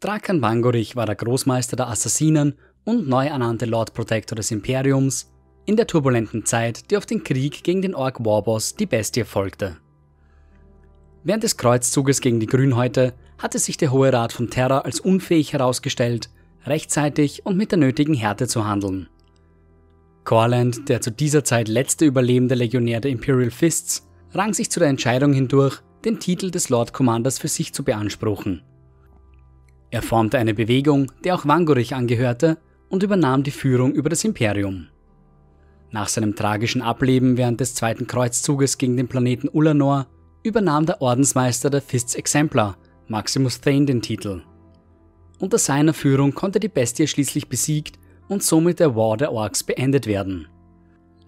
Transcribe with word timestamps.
Drakan 0.00 0.40
Vangorich 0.40 0.96
war 0.96 1.04
der 1.04 1.14
Großmeister 1.14 1.76
der 1.76 1.88
Assassinen 1.88 2.54
und 2.84 3.06
neu 3.06 3.26
ernannte 3.26 3.66
Lord 3.66 3.92
Protector 3.92 4.34
des 4.34 4.50
Imperiums 4.50 5.30
in 5.66 5.76
der 5.76 5.86
turbulenten 5.86 6.46
Zeit, 6.46 6.90
die 6.90 6.96
auf 6.96 7.04
den 7.04 7.22
Krieg 7.22 7.62
gegen 7.62 7.82
den 7.82 7.94
Ork 7.94 8.24
Warboss, 8.24 8.74
die 8.74 8.86
Bestie, 8.86 9.24
folgte. 9.24 9.76
Während 11.22 11.42
des 11.42 11.58
Kreuzzuges 11.58 12.22
gegen 12.22 12.40
die 12.40 12.46
Grünhäute 12.46 13.12
hatte 13.36 13.58
sich 13.58 13.76
der 13.76 13.92
Hohe 13.92 14.10
Rat 14.10 14.32
von 14.32 14.48
Terra 14.48 14.78
als 14.78 15.00
unfähig 15.00 15.52
herausgestellt, 15.52 16.30
rechtzeitig 16.64 17.44
und 17.44 17.58
mit 17.58 17.70
der 17.70 17.78
nötigen 17.78 18.14
Härte 18.14 18.48
zu 18.48 18.66
handeln. 18.66 19.06
Corland, 20.24 20.88
der 20.88 21.02
zu 21.02 21.10
dieser 21.10 21.44
Zeit 21.44 21.68
letzte 21.68 22.06
überlebende 22.06 22.54
Legionär 22.54 23.00
der 23.00 23.10
Imperial 23.10 23.50
Fists, 23.50 24.08
rang 24.32 24.54
sich 24.54 24.70
zu 24.70 24.80
der 24.80 24.88
Entscheidung 24.88 25.34
hindurch, 25.34 25.82
den 26.06 26.20
Titel 26.20 26.50
des 26.50 26.70
Lord 26.70 26.94
Commanders 26.94 27.38
für 27.38 27.48
sich 27.48 27.74
zu 27.74 27.84
beanspruchen. 27.84 28.62
Er 29.90 30.02
formte 30.02 30.38
eine 30.38 30.54
Bewegung, 30.54 31.10
der 31.24 31.34
auch 31.34 31.46
Wangorich 31.46 31.94
angehörte, 31.94 32.58
und 32.88 33.02
übernahm 33.02 33.42
die 33.42 33.50
Führung 33.50 33.92
über 33.92 34.08
das 34.08 34.24
Imperium. 34.24 34.88
Nach 35.90 36.08
seinem 36.08 36.36
tragischen 36.36 36.82
Ableben 36.82 37.36
während 37.36 37.60
des 37.60 37.74
zweiten 37.74 38.06
Kreuzzuges 38.06 38.78
gegen 38.78 38.96
den 38.96 39.08
Planeten 39.08 39.48
Ulanor 39.52 40.06
übernahm 40.42 40.86
der 40.86 41.02
Ordensmeister 41.02 41.70
der 41.70 41.82
Fists 41.82 42.14
Exemplar, 42.14 42.76
Maximus 43.08 43.60
Thane, 43.60 43.86
den 43.86 44.02
Titel. 44.02 44.42
Unter 45.38 45.58
seiner 45.58 45.94
Führung 45.94 46.34
konnte 46.34 46.60
die 46.60 46.68
Bestie 46.68 47.06
schließlich 47.06 47.48
besiegt 47.48 47.98
und 48.28 48.42
somit 48.42 48.78
der 48.78 48.94
War 48.94 49.16
der 49.16 49.32
Orks 49.32 49.64
beendet 49.64 50.06
werden. 50.06 50.46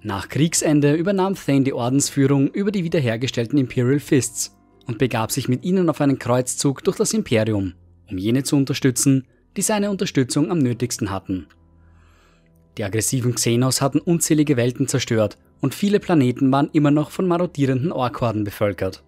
Nach 0.02 0.28
Kriegsende 0.28 0.94
übernahm 0.94 1.34
Thane 1.34 1.64
die 1.64 1.72
Ordensführung 1.72 2.48
über 2.48 2.70
die 2.70 2.84
wiederhergestellten 2.84 3.58
Imperial 3.58 4.00
Fists 4.00 4.56
und 4.86 4.98
begab 4.98 5.32
sich 5.32 5.48
mit 5.48 5.64
ihnen 5.64 5.88
auf 5.88 6.00
einen 6.00 6.18
Kreuzzug 6.18 6.84
durch 6.84 6.96
das 6.96 7.14
Imperium, 7.14 7.74
um 8.12 8.18
jene 8.18 8.42
zu 8.42 8.56
unterstützen, 8.56 9.26
die 9.56 9.62
seine 9.62 9.90
Unterstützung 9.90 10.50
am 10.50 10.58
nötigsten 10.58 11.10
hatten. 11.10 11.46
Die 12.78 12.84
aggressiven 12.84 13.34
Xenos 13.34 13.82
hatten 13.82 13.98
unzählige 13.98 14.56
Welten 14.56 14.88
zerstört 14.88 15.38
und 15.60 15.74
viele 15.74 16.00
Planeten 16.00 16.50
waren 16.52 16.70
immer 16.72 16.90
noch 16.90 17.10
von 17.10 17.26
marodierenden 17.26 17.92
Orkhorden 17.92 18.44
bevölkert. 18.44 19.02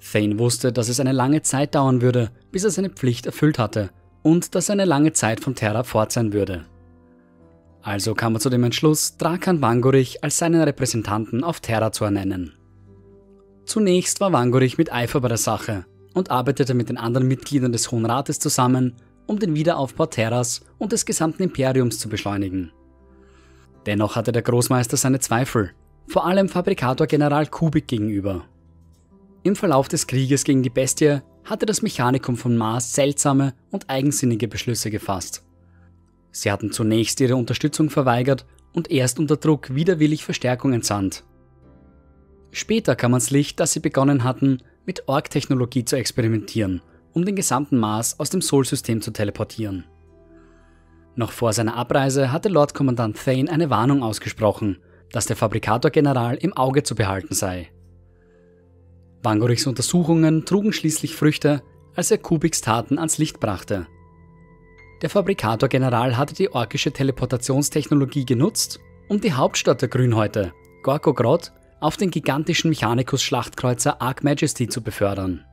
Thane 0.00 0.38
wusste, 0.38 0.72
dass 0.72 0.88
es 0.88 1.00
eine 1.00 1.12
lange 1.12 1.42
Zeit 1.42 1.74
dauern 1.74 2.02
würde, 2.02 2.30
bis 2.50 2.64
er 2.64 2.70
seine 2.70 2.90
Pflicht 2.90 3.26
erfüllt 3.26 3.58
hatte 3.58 3.90
und 4.22 4.54
dass 4.54 4.68
er 4.68 4.74
eine 4.74 4.84
lange 4.84 5.12
Zeit 5.12 5.40
von 5.40 5.54
Terra 5.54 5.84
fort 5.84 6.12
sein 6.12 6.32
würde. 6.32 6.66
Also 7.82 8.14
kam 8.14 8.34
er 8.34 8.40
zu 8.40 8.50
dem 8.50 8.62
Entschluss, 8.62 9.16
Drakan 9.16 9.60
Vangorich 9.60 10.22
als 10.22 10.38
seinen 10.38 10.62
Repräsentanten 10.62 11.42
auf 11.42 11.60
Terra 11.60 11.90
zu 11.90 12.04
ernennen. 12.04 12.52
Zunächst 13.64 14.20
war 14.20 14.32
Vangorich 14.32 14.78
mit 14.78 14.92
Eifer 14.92 15.20
bei 15.20 15.28
der 15.28 15.36
Sache 15.36 15.84
und 16.14 16.30
arbeitete 16.30 16.74
mit 16.74 16.88
den 16.88 16.98
anderen 16.98 17.28
Mitgliedern 17.28 17.72
des 17.72 17.90
Hohen 17.90 18.06
Rates 18.06 18.38
zusammen, 18.38 18.94
um 19.26 19.38
den 19.38 19.54
Wiederaufbau 19.54 20.06
Terras 20.06 20.62
und 20.78 20.92
des 20.92 21.06
gesamten 21.06 21.42
Imperiums 21.42 21.98
zu 21.98 22.08
beschleunigen. 22.08 22.72
Dennoch 23.86 24.16
hatte 24.16 24.32
der 24.32 24.42
Großmeister 24.42 24.96
seine 24.96 25.20
Zweifel, 25.20 25.72
vor 26.06 26.26
allem 26.26 26.48
Fabrikator 26.48 27.06
General 27.06 27.46
Kubik 27.46 27.88
gegenüber. 27.88 28.44
Im 29.42 29.56
Verlauf 29.56 29.88
des 29.88 30.06
Krieges 30.06 30.44
gegen 30.44 30.62
die 30.62 30.70
Bestie 30.70 31.20
hatte 31.44 31.66
das 31.66 31.82
Mechanikum 31.82 32.36
von 32.36 32.56
Mars 32.56 32.94
seltsame 32.94 33.54
und 33.70 33.90
eigensinnige 33.90 34.46
Beschlüsse 34.46 34.90
gefasst. 34.90 35.44
Sie 36.30 36.50
hatten 36.50 36.70
zunächst 36.72 37.20
ihre 37.20 37.36
Unterstützung 37.36 37.90
verweigert 37.90 38.46
und 38.72 38.90
erst 38.90 39.18
unter 39.18 39.36
Druck 39.36 39.74
widerwillig 39.74 40.24
Verstärkung 40.24 40.72
entsandt. 40.72 41.24
Später 42.52 42.94
kam 42.96 43.14
ans 43.14 43.30
Licht, 43.30 43.58
dass 43.60 43.72
sie 43.72 43.80
begonnen 43.80 44.24
hatten, 44.24 44.58
mit 44.86 45.08
Org-Technologie 45.08 45.84
zu 45.84 45.96
experimentieren, 45.96 46.82
um 47.12 47.24
den 47.24 47.36
gesamten 47.36 47.78
Mars 47.78 48.18
aus 48.18 48.30
dem 48.30 48.40
Sol-System 48.40 49.00
zu 49.00 49.12
teleportieren. 49.12 49.84
Noch 51.14 51.32
vor 51.32 51.52
seiner 51.52 51.76
Abreise 51.76 52.32
hatte 52.32 52.48
Lord 52.48 52.74
Kommandant 52.74 53.22
Thane 53.22 53.50
eine 53.50 53.70
Warnung 53.70 54.02
ausgesprochen, 54.02 54.78
dass 55.10 55.26
der 55.26 55.36
Fabrikator-General 55.36 56.36
im 56.36 56.54
Auge 56.54 56.82
zu 56.82 56.94
behalten 56.94 57.34
sei. 57.34 57.70
Wangorichs 59.22 59.66
Untersuchungen 59.66 60.46
trugen 60.46 60.72
schließlich 60.72 61.14
Früchte, 61.14 61.62
als 61.94 62.10
er 62.10 62.18
Kubiks 62.18 62.62
Taten 62.62 62.98
ans 62.98 63.18
Licht 63.18 63.40
brachte. 63.40 63.86
Der 65.02 65.10
Fabrikator-General 65.10 66.16
hatte 66.16 66.34
die 66.34 66.50
orkische 66.50 66.92
Teleportationstechnologie 66.92 68.24
genutzt, 68.24 68.80
um 69.08 69.20
die 69.20 69.34
Hauptstadt 69.34 69.82
der 69.82 69.88
Grünhäute, 69.88 70.52
Gorkogrod, 70.82 71.52
auf 71.82 71.96
den 71.96 72.10
gigantischen 72.10 72.70
Mechanicus-Schlachtkreuzer 72.70 74.00
Ark 74.00 74.24
Majesty 74.24 74.68
zu 74.68 74.82
befördern. 74.82 75.44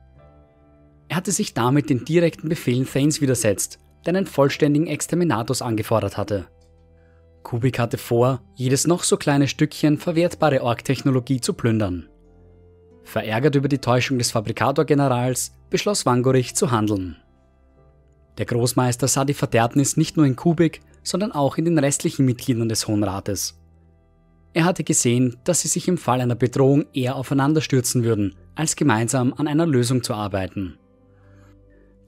Er 1.08 1.16
hatte 1.16 1.32
sich 1.32 1.54
damit 1.54 1.90
den 1.90 2.04
direkten 2.04 2.48
Befehlen 2.48 2.86
Thanes 2.86 3.20
widersetzt, 3.20 3.80
der 4.06 4.14
einen 4.14 4.26
vollständigen 4.26 4.86
Exterminatus 4.86 5.60
angefordert 5.60 6.16
hatte. 6.16 6.46
Kubik 7.42 7.78
hatte 7.78 7.98
vor, 7.98 8.42
jedes 8.54 8.86
noch 8.86 9.02
so 9.02 9.16
kleine 9.16 9.48
Stückchen 9.48 9.98
verwertbare 9.98 10.62
Ork-Technologie 10.62 11.40
zu 11.40 11.54
plündern. 11.54 12.08
Verärgert 13.02 13.56
über 13.56 13.68
die 13.68 13.78
Täuschung 13.78 14.18
des 14.18 14.30
Fabrikator-Generals 14.30 15.52
beschloss 15.68 16.06
Wangorich 16.06 16.54
zu 16.54 16.70
handeln. 16.70 17.16
Der 18.38 18.46
Großmeister 18.46 19.08
sah 19.08 19.24
die 19.24 19.34
Verderbnis 19.34 19.96
nicht 19.96 20.16
nur 20.16 20.26
in 20.26 20.36
Kubik, 20.36 20.80
sondern 21.02 21.32
auch 21.32 21.58
in 21.58 21.64
den 21.64 21.78
restlichen 21.78 22.24
Mitgliedern 22.24 22.68
des 22.68 22.86
Hohen 22.86 23.02
Rates. 23.02 23.59
Er 24.52 24.64
hatte 24.64 24.82
gesehen, 24.82 25.36
dass 25.44 25.60
sie 25.60 25.68
sich 25.68 25.86
im 25.86 25.98
Fall 25.98 26.20
einer 26.20 26.34
Bedrohung 26.34 26.86
eher 26.92 27.16
aufeinander 27.16 27.60
stürzen 27.60 28.02
würden, 28.02 28.34
als 28.54 28.76
gemeinsam 28.76 29.32
an 29.36 29.46
einer 29.46 29.66
Lösung 29.66 30.02
zu 30.02 30.14
arbeiten. 30.14 30.78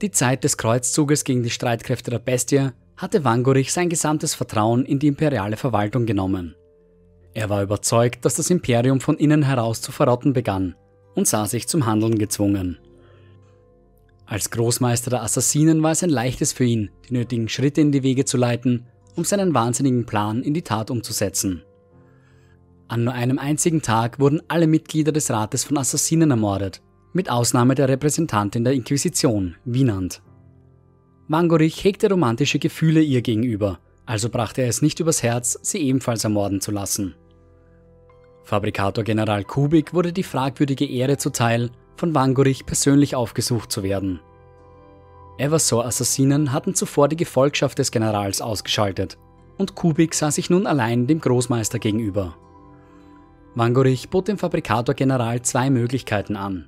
Die 0.01 0.11
Zeit 0.11 0.43
des 0.43 0.57
Kreuzzuges 0.57 1.23
gegen 1.23 1.43
die 1.43 1.49
Streitkräfte 1.49 2.11
der 2.11 2.19
Bestie 2.19 2.71
hatte 2.97 3.23
Wangorich 3.23 3.71
sein 3.71 3.89
gesamtes 3.89 4.35
Vertrauen 4.35 4.85
in 4.85 4.99
die 4.99 5.07
imperiale 5.07 5.55
Verwaltung 5.55 6.05
genommen. 6.05 6.55
Er 7.33 7.49
war 7.49 7.63
überzeugt, 7.63 8.25
dass 8.25 8.35
das 8.35 8.49
Imperium 8.49 8.99
von 8.99 9.17
innen 9.17 9.43
heraus 9.43 9.81
zu 9.81 9.91
verrotten 9.91 10.33
begann 10.33 10.75
und 11.15 11.27
sah 11.27 11.45
sich 11.45 11.67
zum 11.67 11.85
Handeln 11.85 12.19
gezwungen. 12.19 12.77
Als 14.25 14.49
Großmeister 14.51 15.09
der 15.09 15.23
Assassinen 15.23 15.81
war 15.83 15.91
es 15.91 16.03
ein 16.03 16.09
leichtes 16.09 16.53
für 16.53 16.65
ihn, 16.65 16.91
die 17.07 17.13
nötigen 17.13 17.49
Schritte 17.49 17.81
in 17.81 17.91
die 17.91 18.03
Wege 18.03 18.25
zu 18.25 18.37
leiten, 18.37 18.85
um 19.15 19.23
seinen 19.23 19.53
wahnsinnigen 19.53 20.05
Plan 20.05 20.43
in 20.43 20.53
die 20.53 20.61
Tat 20.61 20.91
umzusetzen. 20.91 21.63
An 22.93 23.05
nur 23.05 23.13
einem 23.15 23.39
einzigen 23.39 23.81
Tag 23.81 24.19
wurden 24.19 24.43
alle 24.49 24.67
Mitglieder 24.67 25.11
des 25.11 25.31
Rates 25.31 25.63
von 25.63 25.79
Assassinen 25.79 26.29
ermordet, 26.29 26.83
mit 27.11 27.27
Ausnahme 27.27 27.73
der 27.73 27.89
Repräsentantin 27.89 28.63
der 28.63 28.73
Inquisition, 28.73 29.55
Wienand. 29.65 30.21
Mangorich 31.27 31.83
hegte 31.83 32.07
romantische 32.07 32.59
Gefühle 32.59 33.01
ihr 33.01 33.23
gegenüber, 33.23 33.79
also 34.05 34.29
brachte 34.29 34.61
er 34.61 34.67
es 34.67 34.83
nicht 34.83 34.99
übers 34.99 35.23
Herz, 35.23 35.57
sie 35.63 35.79
ebenfalls 35.79 36.23
ermorden 36.23 36.61
zu 36.61 36.69
lassen. 36.69 37.15
Fabrikator 38.43 39.03
General 39.03 39.43
Kubik 39.43 39.95
wurde 39.95 40.13
die 40.13 40.21
fragwürdige 40.21 40.85
Ehre 40.85 41.17
zuteil, 41.17 41.71
von 41.95 42.13
Wangorich 42.13 42.67
persönlich 42.67 43.15
aufgesucht 43.15 43.71
zu 43.71 43.81
werden. 43.81 44.19
Eversor-Assassinen 45.39 46.53
hatten 46.53 46.75
zuvor 46.75 47.07
die 47.07 47.17
Gefolgschaft 47.17 47.79
des 47.79 47.89
Generals 47.89 48.39
ausgeschaltet 48.39 49.17
und 49.57 49.73
Kubik 49.73 50.13
sah 50.13 50.29
sich 50.29 50.51
nun 50.51 50.67
allein 50.67 51.07
dem 51.07 51.19
Großmeister 51.21 51.79
gegenüber. 51.79 52.35
Wangorich 53.55 54.09
bot 54.09 54.27
dem 54.27 54.37
Fabrikator 54.37 54.95
General 54.95 55.41
zwei 55.41 55.69
Möglichkeiten 55.69 56.35
an. 56.35 56.67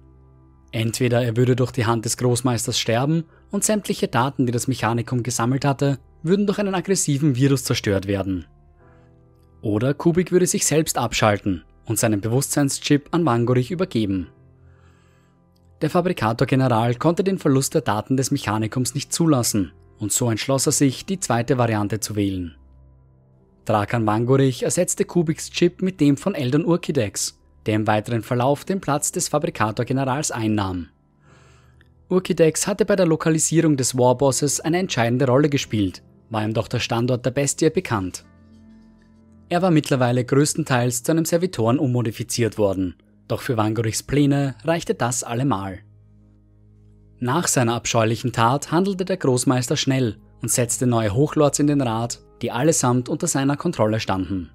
Entweder 0.71 1.23
er 1.23 1.37
würde 1.37 1.55
durch 1.55 1.71
die 1.71 1.85
Hand 1.85 2.05
des 2.05 2.17
Großmeisters 2.17 2.77
sterben 2.77 3.23
und 3.49 3.63
sämtliche 3.63 4.07
Daten, 4.07 4.45
die 4.45 4.51
das 4.51 4.67
Mechanikum 4.67 5.23
gesammelt 5.23 5.65
hatte, 5.65 5.99
würden 6.21 6.45
durch 6.45 6.59
einen 6.59 6.75
aggressiven 6.75 7.35
Virus 7.35 7.63
zerstört 7.63 8.07
werden. 8.07 8.45
Oder 9.61 9.93
Kubik 9.93 10.31
würde 10.31 10.47
sich 10.47 10.65
selbst 10.65 10.97
abschalten 10.97 11.63
und 11.85 11.97
seinen 11.97 12.21
Bewusstseinschip 12.21 13.07
an 13.11 13.25
Wangorich 13.25 13.71
übergeben. 13.71 14.27
Der 15.81 15.89
Fabrikator 15.89 16.45
General 16.45 16.93
konnte 16.95 17.23
den 17.23 17.39
Verlust 17.39 17.73
der 17.73 17.81
Daten 17.81 18.17
des 18.17 18.31
Mechanikums 18.31 18.93
nicht 18.93 19.11
zulassen 19.11 19.71
und 19.97 20.11
so 20.11 20.29
entschloss 20.29 20.65
er 20.65 20.71
sich, 20.71 21.05
die 21.05 21.19
zweite 21.19 21.57
Variante 21.57 21.99
zu 21.99 22.15
wählen. 22.15 22.55
Drakan 23.65 24.05
Wangorich 24.05 24.63
ersetzte 24.63 25.05
Kubiks 25.05 25.49
Chip 25.49 25.81
mit 25.81 25.99
dem 25.99 26.17
von 26.17 26.35
Eldon 26.35 26.65
Urkidex, 26.65 27.39
der 27.65 27.75
im 27.75 27.87
weiteren 27.87 28.21
Verlauf 28.21 28.63
den 28.63 28.79
Platz 28.79 29.11
des 29.11 29.27
Fabrikator 29.27 29.85
Generals 29.85 30.31
einnahm. 30.31 30.89
Urkidex 32.09 32.67
hatte 32.67 32.85
bei 32.85 32.95
der 32.95 33.07
Lokalisierung 33.07 33.77
des 33.77 33.97
Warbosses 33.97 34.59
eine 34.59 34.77
entscheidende 34.77 35.25
Rolle 35.25 35.49
gespielt, 35.49 36.03
war 36.29 36.43
ihm 36.43 36.53
doch 36.53 36.67
der 36.67 36.79
Standort 36.79 37.25
der 37.25 37.31
Bestie 37.31 37.69
bekannt. 37.69 38.23
Er 39.49 39.61
war 39.61 39.71
mittlerweile 39.71 40.23
größtenteils 40.23 41.03
zu 41.03 41.11
einem 41.11 41.25
Servitoren 41.25 41.79
ummodifiziert 41.79 42.57
worden 42.57 42.95
doch 43.27 43.41
für 43.41 43.57
Wangorichs 43.57 44.03
Pläne 44.03 44.55
reichte 44.63 44.93
das 44.93 45.23
allemal. 45.23 45.79
Nach 47.19 47.47
seiner 47.47 47.73
abscheulichen 47.73 48.33
Tat 48.33 48.71
handelte 48.71 49.05
der 49.05 49.17
Großmeister 49.17 49.77
schnell 49.77 50.17
und 50.41 50.51
setzte 50.51 50.85
neue 50.85 51.13
Hochlords 51.13 51.59
in 51.59 51.67
den 51.67 51.81
Rat, 51.81 52.21
die 52.41 52.51
allesamt 52.51 53.09
unter 53.09 53.27
seiner 53.27 53.57
Kontrolle 53.57 53.99
standen. 53.99 54.49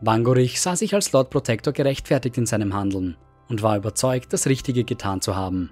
Wangorich 0.00 0.60
sah 0.60 0.76
sich 0.76 0.94
als 0.94 1.12
Lord 1.12 1.30
Protector 1.30 1.72
gerechtfertigt 1.72 2.36
in 2.36 2.46
seinem 2.46 2.74
Handeln 2.74 3.16
und 3.48 3.62
war 3.62 3.76
überzeugt, 3.76 4.32
das 4.32 4.46
Richtige 4.46 4.84
getan 4.84 5.20
zu 5.20 5.36
haben. 5.36 5.70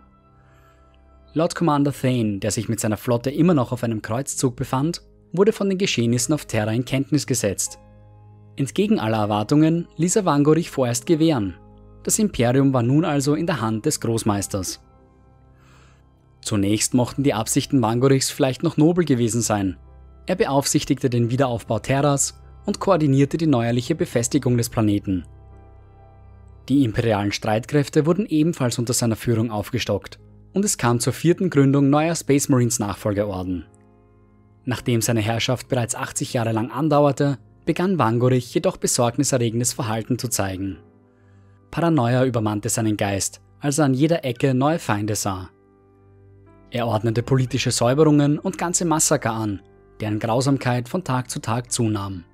Lord 1.34 1.54
Commander 1.54 1.92
Thane, 1.92 2.38
der 2.38 2.50
sich 2.50 2.68
mit 2.68 2.80
seiner 2.80 2.96
Flotte 2.96 3.30
immer 3.30 3.54
noch 3.54 3.72
auf 3.72 3.84
einem 3.84 4.02
Kreuzzug 4.02 4.54
befand, 4.54 5.02
wurde 5.32 5.52
von 5.52 5.68
den 5.68 5.78
Geschehnissen 5.78 6.34
auf 6.34 6.44
Terra 6.44 6.72
in 6.72 6.84
Kenntnis 6.84 7.26
gesetzt. 7.26 7.78
Entgegen 8.56 9.00
aller 9.00 9.18
Erwartungen 9.18 9.88
ließ 9.96 10.16
er 10.16 10.24
Wangorich 10.26 10.70
vorerst 10.70 11.06
gewähren. 11.06 11.54
Das 12.02 12.18
Imperium 12.18 12.74
war 12.74 12.82
nun 12.82 13.04
also 13.04 13.34
in 13.34 13.46
der 13.46 13.60
Hand 13.60 13.86
des 13.86 14.00
Großmeisters. 14.00 14.80
Zunächst 16.42 16.92
mochten 16.92 17.22
die 17.22 17.34
Absichten 17.34 17.80
Wangorichs 17.80 18.30
vielleicht 18.30 18.62
noch 18.62 18.76
nobel 18.76 19.04
gewesen 19.04 19.40
sein. 19.40 19.78
Er 20.26 20.36
beaufsichtigte 20.36 21.10
den 21.10 21.30
Wiederaufbau 21.30 21.78
Terras 21.78 22.40
und 22.64 22.78
koordinierte 22.78 23.36
die 23.36 23.46
neuerliche 23.46 23.94
Befestigung 23.94 24.56
des 24.56 24.68
Planeten. 24.68 25.24
Die 26.68 26.84
imperialen 26.84 27.32
Streitkräfte 27.32 28.06
wurden 28.06 28.26
ebenfalls 28.26 28.78
unter 28.78 28.92
seiner 28.92 29.16
Führung 29.16 29.50
aufgestockt 29.50 30.20
und 30.52 30.64
es 30.64 30.78
kam 30.78 31.00
zur 31.00 31.12
vierten 31.12 31.50
Gründung 31.50 31.90
neuer 31.90 32.14
Space 32.14 32.48
Marines 32.48 32.78
Nachfolgeorden. 32.78 33.66
Nachdem 34.64 35.02
seine 35.02 35.20
Herrschaft 35.20 35.68
bereits 35.68 35.96
80 35.96 36.34
Jahre 36.34 36.52
lang 36.52 36.70
andauerte, 36.70 37.38
begann 37.64 37.98
Wangorich 37.98 38.54
jedoch 38.54 38.76
besorgniserregendes 38.76 39.72
Verhalten 39.72 40.18
zu 40.18 40.28
zeigen. 40.28 40.78
Paranoia 41.70 42.24
übermannte 42.24 42.68
seinen 42.68 42.96
Geist, 42.96 43.40
als 43.60 43.78
er 43.78 43.86
an 43.86 43.94
jeder 43.94 44.24
Ecke 44.24 44.54
neue 44.54 44.78
Feinde 44.78 45.16
sah. 45.16 45.50
Er 46.70 46.86
ordnete 46.86 47.22
politische 47.22 47.70
Säuberungen 47.70 48.38
und 48.38 48.58
ganze 48.58 48.84
Massaker 48.84 49.32
an, 49.32 49.62
deren 50.02 50.18
Grausamkeit 50.18 50.88
von 50.88 51.04
Tag 51.04 51.30
zu 51.30 51.38
Tag 51.38 51.70
zunahm. 51.70 52.24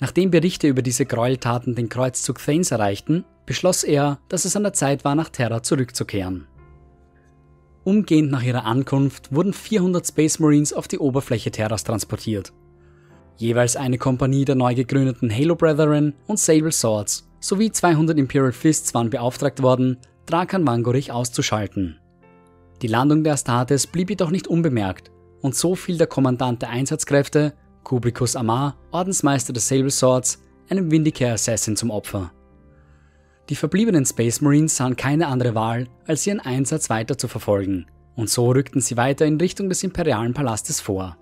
Nachdem 0.00 0.32
Berichte 0.32 0.66
über 0.66 0.82
diese 0.82 1.06
Gräueltaten 1.06 1.76
den 1.76 1.88
Kreuzzug 1.88 2.44
Thanes 2.44 2.72
erreichten, 2.72 3.24
beschloss 3.46 3.84
er, 3.84 4.18
dass 4.28 4.44
es 4.44 4.56
an 4.56 4.64
der 4.64 4.72
Zeit 4.72 5.04
war, 5.04 5.14
nach 5.14 5.28
Terra 5.28 5.62
zurückzukehren. 5.62 6.48
Umgehend 7.84 8.32
nach 8.32 8.42
ihrer 8.42 8.64
Ankunft 8.64 9.32
wurden 9.32 9.52
400 9.52 10.06
Space 10.06 10.40
Marines 10.40 10.72
auf 10.72 10.88
die 10.88 10.98
Oberfläche 10.98 11.52
Terras 11.52 11.84
transportiert. 11.84 12.52
Jeweils 13.36 13.76
eine 13.76 13.96
Kompanie 13.96 14.44
der 14.44 14.56
neu 14.56 14.74
gegründeten 14.74 15.32
Halo 15.32 15.54
Brethren 15.54 16.14
und 16.26 16.40
Sable 16.40 16.72
Swords 16.72 17.30
sowie 17.38 17.70
200 17.70 18.18
Imperial 18.18 18.52
Fists 18.52 18.92
waren 18.92 19.08
beauftragt 19.08 19.62
worden, 19.62 19.98
Drakan 20.26 20.66
Wangorich 20.66 21.12
auszuschalten. 21.12 21.98
Die 22.82 22.88
Landung 22.88 23.22
der 23.22 23.34
Astartes 23.34 23.86
blieb 23.86 24.10
jedoch 24.10 24.30
nicht 24.30 24.48
unbemerkt 24.48 25.12
und 25.42 25.54
so 25.54 25.74
fiel 25.74 25.98
der 25.98 26.06
Kommandant 26.06 26.62
der 26.62 26.70
Einsatzkräfte, 26.70 27.54
Kubricus 27.84 28.36
Amar, 28.36 28.76
Ordensmeister 28.90 29.52
der 29.52 29.62
Sable 29.62 29.90
Swords, 29.90 30.42
einem 30.68 30.90
Vindicare 30.90 31.32
Assassin 31.32 31.76
zum 31.76 31.90
Opfer. 31.90 32.32
Die 33.48 33.56
verbliebenen 33.56 34.04
Space 34.04 34.40
Marines 34.40 34.76
sahen 34.76 34.96
keine 34.96 35.26
andere 35.26 35.54
Wahl, 35.54 35.88
als 36.06 36.26
ihren 36.26 36.40
Einsatz 36.40 36.90
weiter 36.90 37.18
zu 37.18 37.26
verfolgen, 37.26 37.86
und 38.14 38.30
so 38.30 38.50
rückten 38.50 38.80
sie 38.80 38.96
weiter 38.96 39.26
in 39.26 39.38
Richtung 39.38 39.68
des 39.68 39.82
imperialen 39.82 40.34
Palastes 40.34 40.80
vor. 40.80 41.16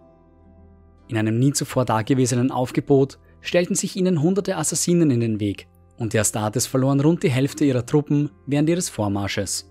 In 1.06 1.17
einem 1.17 1.38
nie 1.38 1.53
zuvor 1.53 1.87
dagewesenen 1.87 2.50
Aufgebot 2.50 3.19
stellten 3.41 3.75
sich 3.75 3.97
ihnen 3.97 4.21
hunderte 4.21 4.56
Assassinen 4.56 5.11
in 5.11 5.21
den 5.21 5.41
Weg, 5.41 5.69
und 5.97 6.12
die 6.12 6.19
Astartes 6.19 6.67
verloren 6.67 7.00
rund 7.00 7.23
die 7.23 7.31
Hälfte 7.31 7.64
ihrer 7.64 7.87
Truppen 7.87 8.31
während 8.47 8.69
ihres 8.69 8.88
Vormarsches. 8.88 9.71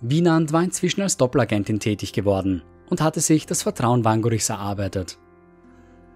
Wienand 0.00 0.52
war 0.52 0.64
inzwischen 0.64 1.02
als 1.02 1.16
Doppelagentin 1.16 1.78
tätig 1.78 2.12
geworden 2.12 2.62
und 2.90 3.00
hatte 3.00 3.20
sich 3.20 3.46
das 3.46 3.62
Vertrauen 3.62 4.04
Wangorichs 4.04 4.50
erarbeitet. 4.50 5.18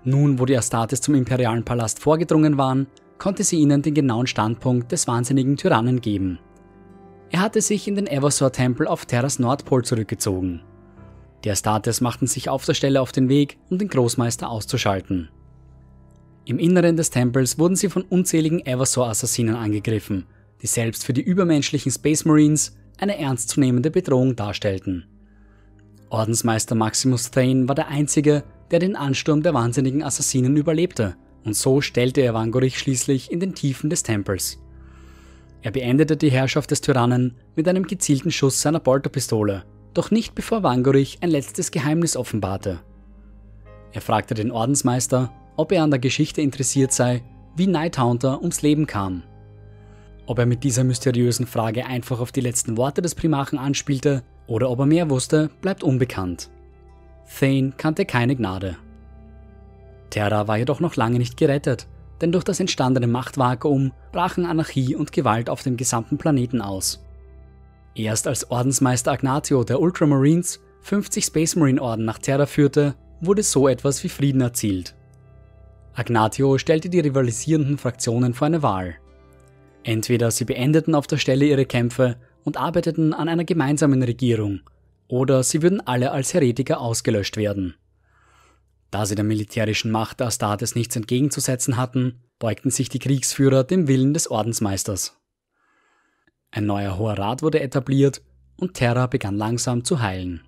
Nun, 0.05 0.38
wo 0.38 0.44
die 0.44 0.56
Astartes 0.59 1.00
zum 1.00 1.15
imperialen 1.15 1.65
Palast 1.65 2.00
vorgedrungen 2.00 2.59
waren, 2.59 2.87
konnte 3.17 3.43
sie 3.43 3.56
ihnen 3.56 3.81
den 3.81 3.94
genauen 3.94 4.26
Standpunkt 4.26 4.93
des 4.93 5.06
wahnsinnigen 5.06 5.56
Tyrannen 5.56 6.00
geben. 6.00 6.38
Er 7.31 7.41
hatte 7.41 7.62
sich 7.62 7.88
in 7.88 7.94
den 7.94 8.06
Eversor-Tempel 8.06 8.87
auf 8.87 9.06
Terras 9.06 9.38
Nordpol 9.38 9.85
zurückgezogen. 9.85 10.61
Die 11.43 11.50
Astartes 11.50 12.00
machten 12.00 12.26
sich 12.26 12.49
auf 12.49 12.65
der 12.65 12.75
Stelle 12.75 13.00
auf 13.00 13.12
den 13.12 13.29
Weg, 13.29 13.59
um 13.71 13.79
den 13.79 13.88
Großmeister 13.88 14.49
auszuschalten. 14.49 15.31
Im 16.44 16.59
Inneren 16.59 16.97
des 16.97 17.11
Tempels 17.11 17.59
wurden 17.59 17.76
sie 17.76 17.88
von 17.88 18.03
unzähligen 18.03 18.61
Eversor-Assassinen 18.61 19.56
angegriffen, 19.56 20.26
die 20.61 20.67
selbst 20.67 21.05
für 21.05 21.15
die 21.15 21.23
übermenschlichen 21.23 21.91
Space 21.91 22.25
Marines 22.25 22.76
eine 22.99 23.19
ernstzunehmende 23.19 23.91
Bedrohung 23.91 24.37
darstellten. 24.37 25.06
Ordensmeister 26.11 26.75
Maximus 26.75 27.31
Thane 27.31 27.69
war 27.69 27.75
der 27.75 27.89
Einzige, 27.89 28.45
der 28.71 28.79
den 28.79 28.97
Ansturm 28.97 29.43
der 29.43 29.55
wahnsinnigen 29.55 30.03
Assassinen 30.03 30.56
überlebte 30.56 31.17
und 31.45 31.55
so 31.55 31.81
stellte 31.81 32.23
er 32.23 32.35
Wangorich 32.35 32.79
schließlich 32.79 33.31
in 33.31 33.41
den 33.41 33.55
Tiefen 33.55 33.91
des 33.91 34.03
Tempels. 34.03 34.59
Er 35.62 35.71
beendete 35.71 36.17
die 36.17 36.31
Herrschaft 36.31 36.71
des 36.71 36.81
Tyrannen 36.81 37.37
mit 37.55 37.69
einem 37.69 37.87
gezielten 37.87 38.31
Schuss 38.31 38.61
seiner 38.61 38.81
Bolterpistole, 38.81 39.65
doch 39.95 40.11
nicht 40.11 40.35
bevor 40.35 40.62
Wangorich 40.62 41.19
ein 41.21 41.31
letztes 41.31 41.71
Geheimnis 41.71 42.17
offenbarte. 42.17 42.81
Er 43.93 44.00
fragte 44.00 44.35
den 44.35 44.50
Ordensmeister, 44.50 45.33
ob 45.57 45.73
er 45.73 45.83
an 45.83 45.91
der 45.91 46.00
Geschichte 46.00 46.41
interessiert 46.41 46.93
sei, 46.93 47.23
wie 47.57 47.67
Nighthaunter 47.67 48.41
ums 48.41 48.62
Leben 48.62 48.87
kam. 48.87 49.23
Ob 50.27 50.39
er 50.39 50.47
mit 50.47 50.65
dieser 50.65 50.85
mysteriösen 50.85 51.47
Frage 51.47 51.87
einfach 51.87 52.19
auf 52.19 52.33
die 52.33 52.41
letzten 52.41 52.77
Worte 52.77 53.03
des 53.03 53.15
Primachen 53.15 53.59
anspielte 53.59 54.23
oder 54.46 54.70
ob 54.70 54.81
er 54.81 54.87
mehr 54.87 55.11
wusste, 55.11 55.50
bleibt 55.61 55.82
unbekannt. 55.82 56.50
Thane 57.38 57.73
kannte 57.76 58.05
keine 58.05 58.37
Gnade. 58.37 58.76
Terra 60.11 60.46
war 60.46 60.58
jedoch 60.58 60.81
noch 60.81 60.96
lange 60.96 61.19
nicht 61.19 61.37
gerettet, 61.37 61.87
denn 62.20 62.32
durch 62.32 62.44
das 62.44 62.61
entstandene 62.61 63.06
Machtvakuum 63.06 63.93
brachen 64.12 64.46
Anarchie 64.46 64.94
und 64.94 65.12
Gewalt 65.12 65.50
auf 65.50 65.62
dem 65.62 65.76
gesamten 65.76 66.19
Planeten 66.19 66.61
aus. 66.61 67.05
Erst 67.94 68.26
als 68.26 68.50
Ordensmeister 68.50 69.12
Agnatio 69.12 69.64
der 69.64 69.81
Ultramarines 69.81 70.61
50 70.82 71.25
Space 71.25 71.56
Marine 71.56 71.81
Orden 71.81 72.05
nach 72.05 72.19
Terra 72.19 72.47
führte, 72.47 72.94
wurde 73.20 73.43
so 73.43 73.69
etwas 73.69 74.05
wie 74.05 74.08
Frieden 74.08 74.40
erzielt. 74.40 74.94
Agnatio 75.94 76.58
stellte 76.58 76.88
die 76.88 77.00
rivalisierenden 77.00 77.79
Fraktionen 77.79 78.35
vor 78.35 78.47
eine 78.47 78.62
Wahl. 78.62 78.97
Entweder 79.85 80.31
sie 80.31 80.44
beendeten 80.44 80.94
auf 80.94 81.06
der 81.06 81.19
Stelle 81.19 81.44
ihre 81.44 81.67
Kämpfe 81.67 82.17
und 82.44 82.56
arbeiteten 82.56 83.12
an 83.12 83.29
einer 83.29 83.44
gemeinsamen 83.44 84.02
Regierung, 84.02 84.61
oder 85.08 85.43
sie 85.43 85.62
würden 85.62 85.81
alle 85.81 86.12
als 86.12 86.35
Heretiker 86.35 86.81
ausgelöscht 86.81 87.37
werden. 87.37 87.75
Da 88.91 89.06
sie 89.06 89.17
der 89.17 89.25
militärischen 89.25 89.91
Macht 89.91 90.20
der 90.20 90.29
Astartes 90.29 90.76
nichts 90.76 90.94
entgegenzusetzen 90.94 91.76
hatten, 91.76 92.20
beugten 92.38 92.70
sich 92.70 92.88
die 92.88 93.00
Kriegsführer 93.00 93.64
dem 93.64 93.88
Willen 93.88 94.14
des 94.14 94.31
Ordensmeisters. 94.31 95.19
Ein 96.52 96.67
neuer 96.67 96.96
Hoher 96.99 97.19
Rat 97.19 97.43
wurde 97.43 97.61
etabliert 97.61 98.23
und 98.56 98.75
Terra 98.75 99.08
begann 99.08 99.37
langsam 99.37 99.82
zu 99.82 100.00
heilen. 100.00 100.43